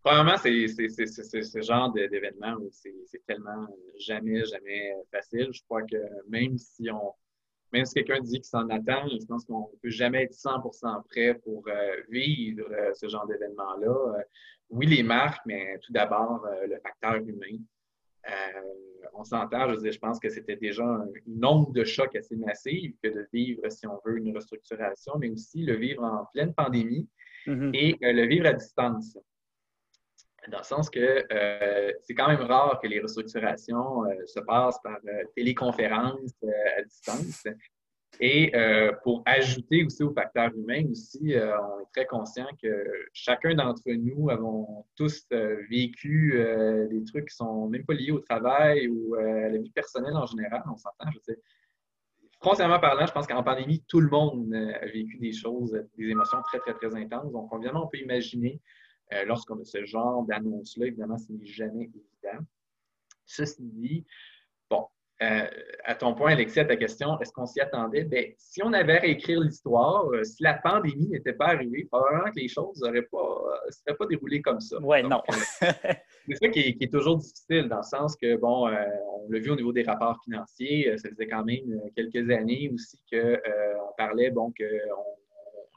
[0.03, 3.67] premièrement, c'est ce genre d'événement où c'est tellement
[3.99, 5.49] jamais, jamais facile.
[5.51, 7.13] Je crois que même si on
[7.71, 11.03] même si quelqu'un dit qu'il s'en attend, je pense qu'on ne peut jamais être 100%
[11.05, 14.23] prêt pour euh, vivre euh, ce genre d'événement-là.
[14.69, 17.59] oui, les marques, mais tout d'abord, le facteur humain.
[18.27, 18.61] Euh,
[19.13, 23.09] on s'entend, je je pense que c'était déjà un nombre de chocs assez massif que
[23.09, 27.07] de vivre, si on veut, une restructuration, mais aussi le vivre en pleine pandémie
[27.47, 27.71] mm-hmm.
[27.73, 29.17] et euh, le vivre à distance.
[30.47, 34.97] Dans le sens que euh, c'est quand même rare que les restructurations se passent par
[35.35, 36.31] téléconférence
[36.77, 37.43] à distance.
[38.19, 42.91] Et euh, pour ajouter aussi au facteur humain aussi, euh, on est très conscient que
[43.13, 46.37] chacun d'entre nous avons tous euh, vécu
[46.89, 50.25] des trucs qui sont même pas liés au travail ou à la vie personnelle en
[50.25, 50.63] général.
[50.69, 51.39] On s'entend, je sais.
[52.41, 56.59] Parlant, je pense qu'en pandémie, tout le monde a vécu des choses, des émotions très,
[56.59, 57.31] très, très intenses.
[57.33, 58.61] Donc, évidemment, on peut imaginer,
[59.25, 62.45] lorsqu'on a ce genre d'annonce-là, évidemment, ce n'est jamais évident.
[63.25, 64.05] Ceci dit,
[64.69, 64.87] bon,
[65.21, 65.47] euh,
[65.83, 68.05] à ton point, Alexis, à ta question, est-ce qu'on s'y attendait?
[68.05, 72.31] Bien, si on avait à réécrire l'histoire, euh, si la pandémie n'était pas arrivée, probablement
[72.31, 73.03] que les choses ne euh,
[73.69, 74.77] seraient pas déroulées comme ça.
[74.81, 75.21] Oui, non.
[75.29, 79.55] c'est ça qui est, toujours difficile, dans le sens que, bon, on l'a vu au
[79.55, 84.53] niveau des rapports financiers, ça faisait quand même quelques années aussi qu'on parlait, bon,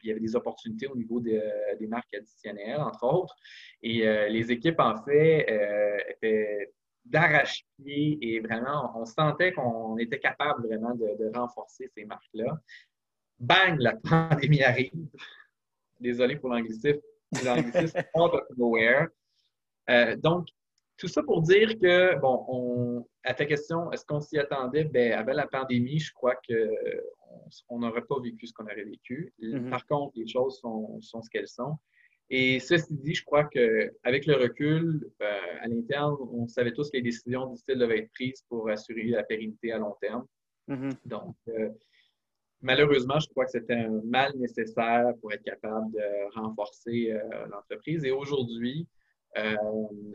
[0.03, 3.35] qu'il y avait des opportunités au niveau des marques additionnelles, entre autres.
[3.83, 5.47] Et les équipes, en fait,
[6.11, 6.73] étaient
[7.05, 12.61] d'arrache-pied et vraiment, on sentait qu'on était capable vraiment de, renforcer ces marques-là.
[13.39, 13.97] Bang, la
[14.31, 14.93] pandémie arrive.
[16.01, 17.01] Désolé pour l'anglicisme.
[17.45, 19.09] L'anglicisme out of nowhere.
[19.91, 20.49] Euh, donc,
[20.97, 24.85] tout ça pour dire que, bon, on, à ta question, est-ce qu'on s'y attendait?
[24.85, 27.22] Bien, avec la pandémie, je crois qu'on
[27.71, 29.33] n'aurait pas vécu ce qu'on aurait vécu.
[29.41, 29.71] Mm-hmm.
[29.71, 31.79] Par contre, les choses sont, sont ce qu'elles sont.
[32.35, 36.97] Et ceci dit, je crois qu'avec le recul, euh, à l'interne, on savait tous que
[36.97, 40.25] les décisions difficiles devaient être prises pour assurer la pérennité à long terme.
[40.67, 40.95] Mm-hmm.
[41.05, 41.69] Donc, euh,
[42.63, 48.03] malheureusement, je crois que c'était un mal nécessaire pour être capable de renforcer euh, l'entreprise.
[48.05, 48.89] Et aujourd'hui,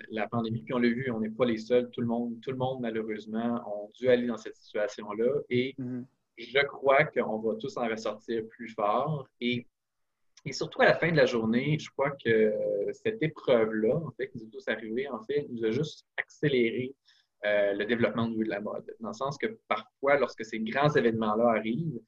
[0.10, 1.90] la pandémie, puis on l'a vu, on n'est pas les seuls.
[1.92, 5.42] Tout le monde, tout le monde malheureusement, a dû aller dans cette situation-là.
[5.50, 6.04] Et mm-hmm.
[6.38, 9.28] Je crois qu'on va tous en ressortir plus fort.
[9.42, 9.68] Et
[10.46, 12.54] et surtout à la fin de la journée, je crois que
[12.94, 16.96] cette épreuve-là, en fait, qui nous est tous arrivé, en fait, nous a juste accéléré
[17.46, 18.86] euh, le développement de la mode.
[19.02, 22.00] Dans le sens que parfois, lorsque ces grands événements-là arrivent,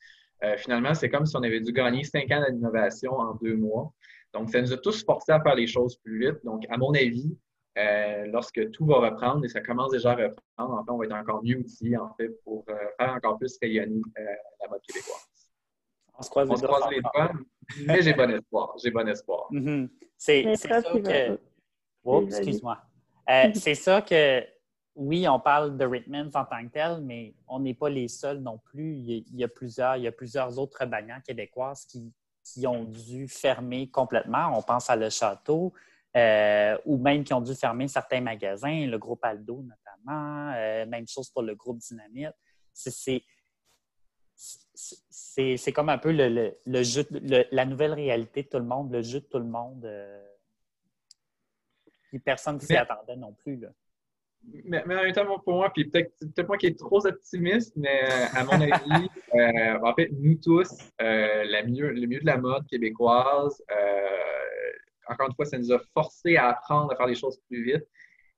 [0.43, 3.93] euh, finalement, c'est comme si on avait dû gagner cinq ans d'innovation en deux mois.
[4.33, 6.39] Donc, ça nous a tous forcés à faire les choses plus vite.
[6.45, 7.37] Donc, à mon avis,
[7.79, 11.05] euh, lorsque tout va reprendre, et ça commence déjà à reprendre, en fait, on va
[11.05, 15.29] être encore mieux outillés, en fait, pour faire encore plus rayonner la mode québécoise.
[16.19, 16.49] On se croise,
[16.91, 17.31] les, doigts,
[17.85, 18.75] mais j'ai bon espoir.
[18.83, 19.47] J'ai bon espoir.
[19.51, 19.89] Mm-hmm.
[20.17, 21.39] C'est ça que.
[22.03, 22.77] Oh, excuse-moi.
[23.29, 24.43] Euh, c'est ça que,
[24.95, 28.39] oui, on parle de Ritmans en tant que tel, mais on n'est pas les seuls
[28.39, 28.95] non plus.
[28.95, 32.11] Il y, a, plusieurs, il y a plusieurs autres bannières québécoises qui,
[32.43, 34.57] qui ont dû fermer complètement.
[34.57, 35.73] On pense à Le Château,
[36.17, 41.07] euh, ou même qui ont dû fermer certains magasins, le groupe Aldo notamment, euh, même
[41.07, 42.33] chose pour le groupe Dynamite.
[42.73, 43.23] C'est
[44.35, 47.05] c'est comme un peu le, le, jeu,
[47.51, 49.83] la nouvelle réalité de tout le monde, le jeu de tout le monde.
[49.83, 50.23] Euh,
[52.23, 53.57] personne ne s'y attendait non plus.
[53.57, 53.67] Là.
[54.63, 57.75] Mais, mais, en même temps, pour moi, puis peut-être peut moi qui est trop optimiste,
[57.75, 62.65] mais à mon avis, euh, en fait, nous tous, la le mieux de la mode
[62.67, 63.61] québécoise,
[65.09, 67.85] encore une fois, ça nous a forcé à apprendre à faire les choses plus vite.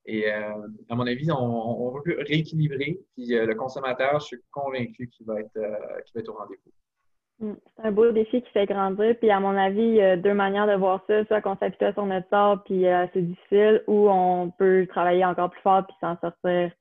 [0.06, 3.00] Et euh, à mon avis, on, va rééquilibrer.
[3.16, 5.78] Puis euh, le consommateur, je suis convaincu qu'il va, être, euh,
[6.16, 7.48] va être au rendez-vous.
[7.48, 7.56] Mm.
[7.76, 9.16] C'est un beau défi qui fait grandir.
[9.20, 11.24] Puis à mon avis, il y a deux manières de voir ça.
[11.26, 15.62] Soit qu'on s'appuie sur notre sort, puis c'est difficile, ou on peut travailler encore plus
[15.62, 16.72] fort puis s'en sortir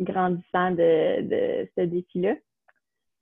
[0.00, 2.34] grandissant de, ce défi-là.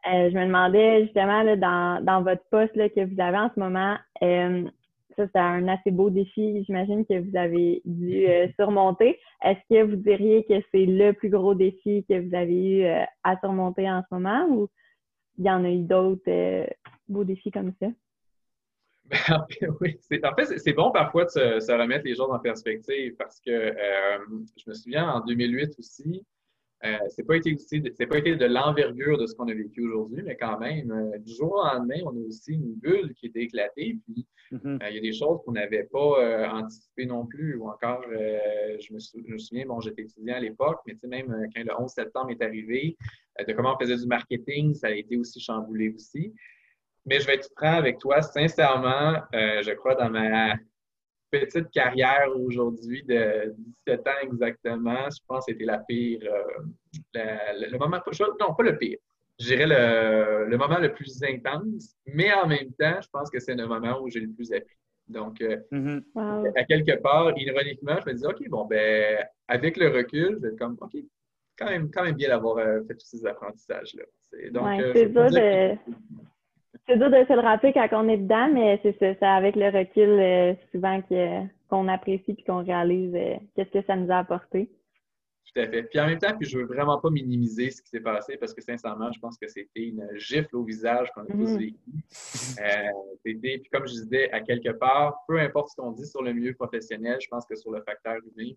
[0.05, 3.97] je me demandais justement dans, votre poste que vous avez en ce moment,
[5.19, 9.19] ça, c'est un assez beau défi, j'imagine, que vous avez dû euh, surmonter.
[9.43, 13.03] Est-ce que vous diriez que c'est le plus gros défi que vous avez eu euh,
[13.25, 14.69] à surmonter en ce moment ou
[15.39, 16.67] il y en a eu d'autres euh,
[17.09, 17.89] beaux défis comme ça?
[19.81, 23.75] oui, en fait, c'est bon parfois de se, remettre les choses en perspective parce que
[24.57, 26.27] je me souviens en 2008 aussi,
[26.85, 30.23] euh, c'est pas été c'est pas été de l'envergure de ce qu'on a vécu aujourd'hui,
[30.23, 33.43] mais quand même, euh, du jour au lendemain, on a aussi une bulle qui était
[33.43, 33.99] éclatée.
[34.05, 34.83] Puis mm-hmm.
[34.83, 37.57] euh, il y a des choses qu'on n'avait pas anticipées non plus.
[37.57, 41.65] Ou encore, je me, souviens, bon, j'étais étudiant à l'époque, mais tu sais, même quand
[41.65, 42.97] le 11 septembre est arrivé,
[43.47, 46.33] de comment on faisait du marketing, ça a été aussi chamboulé aussi.
[47.07, 50.55] Mais je vais être franc avec toi, sincèrement, je crois dans ma
[51.31, 53.55] petite carrière aujourd'hui de
[53.87, 57.23] 17 ans exactement, je pense que c'était la pire, euh,
[57.55, 58.01] le, moment,
[58.41, 58.99] non, pas le pire,
[59.39, 63.55] je dirais le, moment le plus intense, mais en même temps, je pense que c'est
[63.55, 64.77] le moment où j'ai le plus appris.
[65.09, 66.53] Donc, euh, mm-hmm.
[66.59, 70.49] à quelque part, ironiquement, je me dis, OK, bon, ben, avec le recul, je vais
[70.49, 70.97] être comme, OK,
[71.59, 74.05] quand même, quand même bien d'avoir euh, fait tous ces apprentissages-là.
[74.51, 74.67] Donc,
[76.89, 79.67] c'est dur de se le rappeler quand on est dedans, mais c'est ça, avec le
[79.67, 81.03] recul euh, souvent
[81.69, 84.71] qu'on apprécie et qu'on réalise euh, qu'est-ce que ça nous a apporté.
[85.53, 85.83] Tout à fait.
[85.83, 88.55] Puis en même temps, puis je veux vraiment pas minimiser ce qui s'est passé parce
[88.55, 91.59] que sincèrement, je pense que c'était une gifle au visage qu'on a tous mm-hmm.
[91.59, 91.77] vécu.
[92.61, 92.91] Euh,
[93.25, 96.55] puis comme je disais, à quelque part, peu importe ce qu'on dit sur le milieu
[96.55, 98.53] professionnel, je pense que sur le facteur humain,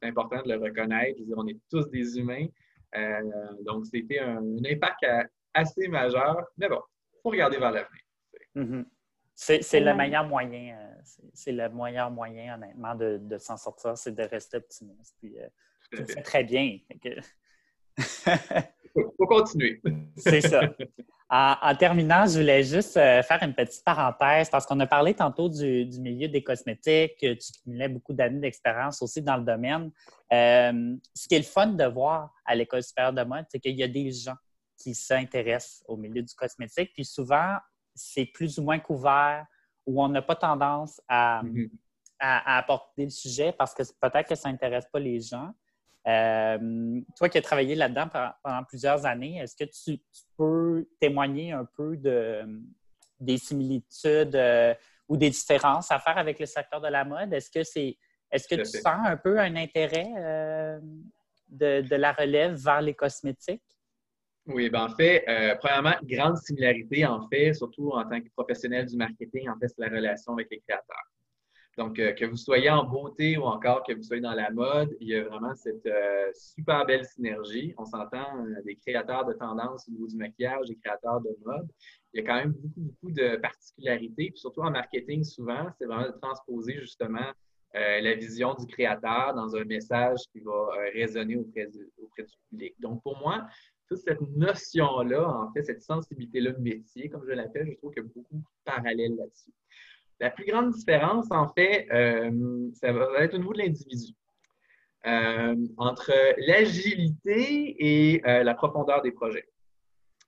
[0.00, 1.18] c'est important de le reconnaître.
[1.18, 2.46] Je veux dire, on est tous des humains.
[3.64, 5.04] donc, c'était un, impact
[5.54, 6.44] assez majeur.
[6.58, 6.80] Mais bon,
[7.22, 8.02] faut regarder vers l'avenir.
[8.56, 8.84] Mm-hmm.
[9.40, 10.94] C'est le meilleur moyen, euh,
[11.32, 15.16] c'est le meilleur moyen, honnêtement, de, de s'en sortir, c'est de rester optimiste.
[15.18, 16.78] Puis, euh, très bien.
[16.96, 17.22] Il
[19.16, 19.80] faut continuer.
[20.16, 20.60] c'est ça.
[21.30, 25.48] En, terminant, je voulais juste euh, faire une petite parenthèse parce qu'on a parlé tantôt
[25.48, 29.90] du, du, milieu des cosmétiques, tu cumulais beaucoup d'années d'expérience aussi dans le domaine.
[30.30, 33.82] ce qui est le fun de voir à l'École supérieure de mode, c'est qu'il y
[33.82, 34.36] a des gens
[34.80, 36.92] qui s'intéressent au milieu du cosmétique.
[36.94, 37.56] Puis souvent,
[37.94, 39.46] c'est plus ou moins couvert
[39.86, 41.42] ou on n'a pas tendance à,
[42.18, 45.52] à, apporter le sujet parce que peut-être que ça n'intéresse pas les gens.
[46.06, 48.08] Euh, toi qui as travaillé là-dedans
[48.42, 50.00] pendant plusieurs années, est-ce que tu,
[50.36, 52.42] peux témoigner un peu de,
[53.18, 54.74] des similitudes euh,
[55.08, 57.32] ou des différences à faire avec le secteur de la mode?
[57.34, 57.98] Est-ce que c'est
[58.30, 60.78] est-ce que tu sens un peu un intérêt euh,
[61.48, 63.79] de, de, la relève vers les cosmétiques?
[64.52, 68.86] Oui, ben en fait, euh, premièrement, grande similarité, en fait, surtout en tant que professionnel
[68.86, 71.06] du marketing, en fait, c'est la relation avec les créateurs.
[71.78, 74.96] Donc, euh, que vous soyez en beauté ou encore que vous soyez dans la mode,
[75.00, 77.74] il y a vraiment cette euh, super belle synergie.
[77.78, 81.68] On s'entend des créateurs de tendance au niveau du maquillage, des créateurs de mode.
[82.12, 84.30] Il y a quand même beaucoup, beaucoup de particularités.
[84.30, 87.30] Puis surtout en marketing, souvent, c'est vraiment de transposer justement
[87.72, 91.88] la vision du créateur dans un message qui va résonner auprès du
[92.50, 92.74] public.
[92.80, 93.46] Donc, pour moi,
[93.90, 98.06] toute cette notion-là, en fait, cette sensibilité-là métier, comme je l'appelle, je trouve qu'il y
[98.06, 99.50] a beaucoup de parallèles là-dessus.
[100.20, 104.12] La plus grande différence, en fait, euh, ça va être au niveau de l'individu.
[105.06, 106.12] Euh, entre
[106.46, 109.48] l'agilité et euh, la profondeur des projets.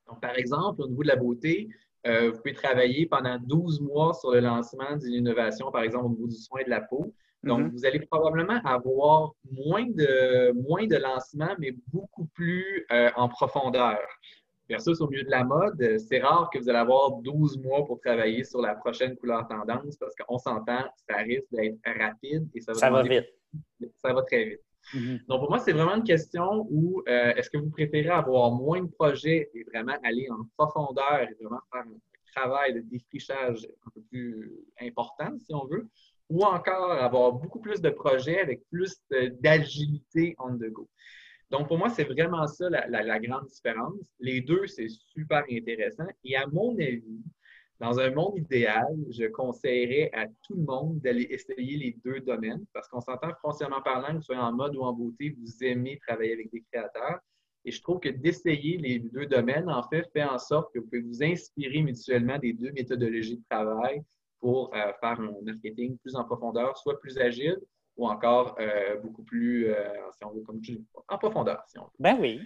[0.08, 1.68] Donc, par exemple, au niveau de la beauté,
[2.04, 6.26] vous pouvez travailler pendant 12 mois sur le lancement d'une innovation, par exemple au niveau
[6.26, 7.14] du soin de la peau.
[7.44, 7.70] Donc, mm-hmm.
[7.72, 13.98] vous allez probablement avoir moins de, moins de lancements, mais beaucoup plus euh, en profondeur.
[14.68, 18.00] Versus au milieu de la mode, c'est rare que vous allez avoir 12 mois pour
[18.00, 22.72] travailler sur la prochaine couleur tendance parce qu'on s'entend, ça risque d'être rapide et ça
[22.72, 23.26] va, ça va vite.
[23.96, 24.60] Ça va très vite.
[24.94, 25.26] Mm-hmm.
[25.26, 28.82] Donc, pour moi, c'est vraiment une question où euh, est-ce que vous préférez avoir moins
[28.82, 31.98] de projets et vraiment aller en profondeur et vraiment faire un
[32.34, 35.88] travail de défrichage un peu plus important, si on veut,
[36.32, 38.96] ou encore avoir beaucoup plus de projets avec plus
[39.40, 40.88] d'agilité on the go.
[41.50, 44.10] Donc, pour moi, c'est vraiment ça la, grande différence.
[44.18, 46.06] Les deux, c'est super intéressant.
[46.24, 47.22] Et à mon avis,
[47.78, 52.64] dans un monde idéal, je conseillerais à tout le monde d'aller essayer les deux domaines
[52.72, 55.98] parce qu'on s'entend foncièrement parlant, que vous soyez en mode ou en beauté, vous aimez
[56.06, 57.18] travailler avec des créateurs.
[57.66, 60.86] Et je trouve que d'essayer les deux domaines, en fait, fait en sorte que vous
[60.86, 64.02] pouvez vous inspirer mutuellement des deux méthodologies de travail
[64.42, 67.58] pour euh, faire un marketing plus en profondeur, soit plus agile
[67.96, 69.76] ou encore euh, beaucoup plus, euh,
[70.16, 71.90] si on veut, comme tu dis, en profondeur, si on veut.
[72.00, 72.40] Ben oui.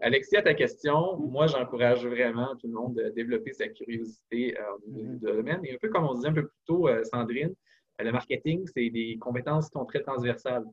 [0.00, 4.90] Alexis, à ta question, moi, j'encourage vraiment tout le monde de développer sa curiosité au
[4.90, 5.18] niveau mm-hmm.
[5.18, 5.64] du domaine.
[5.64, 7.54] Et un peu comme on disait un peu plus tôt, Sandrine,
[8.00, 10.64] le marketing, c'est des compétences qui sont très transversales.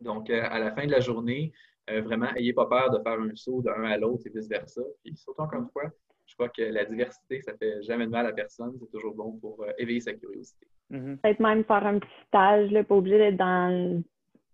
[0.00, 1.52] Donc, à la fin de la journée,
[1.88, 4.82] vraiment, ayez pas peur de faire un saut d'un à l'autre et vice-versa.
[5.02, 5.90] Puis surtout, encore une fois,
[6.26, 8.76] je crois que la diversité, ça fait jamais de mal à personne.
[8.78, 10.66] C'est toujours bon pour euh, éveiller sa curiosité.
[10.90, 11.16] Mm-hmm.
[11.18, 14.02] Peut-être même faire un petit stage, là, pas obligé d'être dans,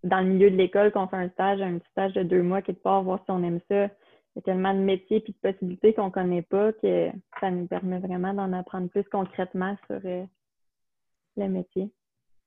[0.03, 2.61] dans le milieu de l'école qu'on fait un stage, un petit stage de deux mois
[2.61, 3.85] quelque part, voir si on aime ça.
[3.85, 7.09] y a tellement de métiers et de possibilités qu'on ne connaît pas que
[7.39, 10.25] ça nous permet vraiment d'en apprendre plus concrètement sur euh,
[11.37, 11.89] le métier.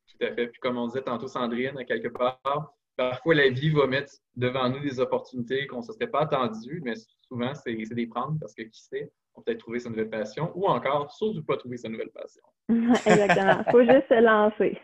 [0.09, 0.47] Tout à fait.
[0.49, 4.81] Puis comme on disait tantôt, Sandrine, quelque part, parfois la vie va mettre devant nous
[4.81, 8.63] des opportunités qu'on ne se serait pas attendu, mais souvent, c'est des prendre parce que
[8.63, 11.89] qui sait, on peut peut-être trouver sa nouvelle passion ou encore, surtout pas trouver sa
[11.89, 12.43] nouvelle passion.
[12.69, 13.63] Exactement.
[13.67, 14.81] Il faut juste se lancer.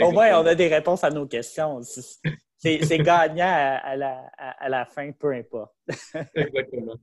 [0.00, 1.80] Au moins, on a des réponses à nos questions.
[1.82, 5.74] C'est gagnant à, la, à, la, fin, peu importe.
[6.34, 6.94] Exactement.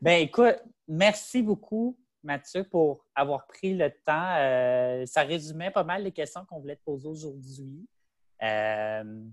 [0.00, 0.56] Ben écoute,
[0.88, 4.34] merci beaucoup, Mathieu, pour avoir pris le temps.
[4.38, 7.86] Euh, ça résumait pas mal les questions qu'on voulait te poser aujourd'hui.
[8.42, 9.24] Euh,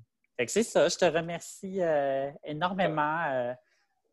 [0.48, 3.54] c'est ça, je te remercie euh, énormément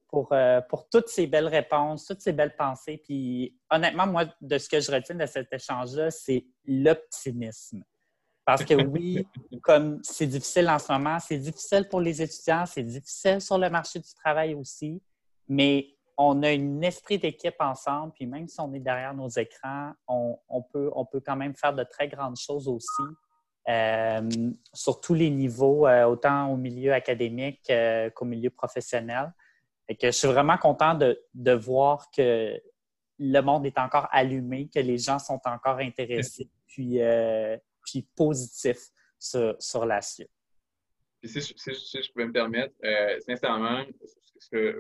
[0.08, 0.32] pour,
[0.68, 2.98] pour toutes ces belles réponses, toutes ces belles pensées.
[3.04, 7.84] Puis honnêtement, moi, de ce que je retiens de cet échange-là, c'est l'optimisme.
[8.44, 9.26] Parce que oui,
[9.62, 13.70] comme c'est difficile en ce moment, c'est difficile pour les étudiants, c'est difficile sur le
[13.70, 15.02] marché du travail aussi,
[15.48, 19.92] mais on a un esprit d'équipe ensemble, puis même si on est derrière nos écrans,
[20.06, 23.14] on, peut, on peut quand même faire de très grandes choses aussi, euh,
[24.72, 29.32] sur tous les niveaux, euh, autant au milieu académique euh, qu'au milieu professionnel.
[29.88, 32.58] Et que je suis vraiment content de, de voir que
[33.18, 36.48] le monde est encore allumé, que les gens sont encore intéressés.
[36.66, 36.98] Puis
[37.84, 38.78] puis positif
[39.18, 40.30] sur, sur la suite.
[41.22, 43.84] si, je pouvais me permettre, euh, sincèrement,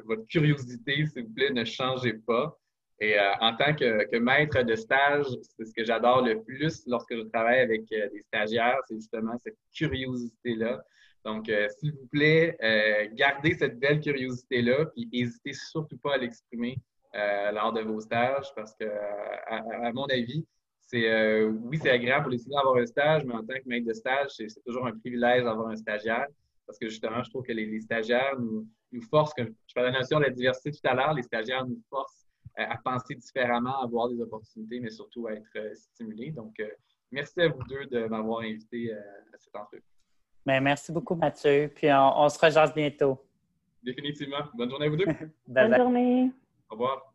[0.04, 2.58] votre curiosité, s'il vous plaît, ne changez pas.
[3.00, 5.26] Et euh, en tant que, maître de stage,
[5.56, 9.36] c'est ce que j'adore le plus lorsque je travaille avec euh, des stagiaires, c'est justement
[9.42, 10.82] cette curiosité-là.
[11.24, 12.54] Donc, s'il vous plaît,
[13.14, 16.76] gardez cette belle curiosité-là, puis n'hésitez surtout pas à l'exprimer
[17.14, 18.84] lors de vos stages, parce que,
[19.46, 20.44] à mon avis,
[20.94, 23.86] euh, oui, c'est agréable pour les étudiants d'avoir un stage, mais en tant que maître
[23.86, 26.26] de stage, c'est toujours un privilège d'avoir un stagiaire
[26.66, 28.66] parce que justement, je trouve que les, stagiaires nous,
[29.10, 31.78] forcent, je parlais de la notion de la diversité tout à l'heure, les stagiaires nous
[31.90, 32.23] forcent euh,
[32.56, 36.30] à penser différemment, à avoir des opportunités, mais surtout à être euh, stimulé.
[36.30, 36.68] Donc, euh,
[37.10, 39.82] merci à vous deux de m'avoir invité euh, à cette entrevue.
[40.46, 41.70] Bien, merci beaucoup, Mathieu.
[41.74, 43.18] Puis on, se rejoint bientôt.
[43.82, 44.44] Définitivement.
[44.54, 45.06] Bonne journée à vous deux.
[45.48, 46.30] Bonne journée.
[46.70, 47.12] Au revoir.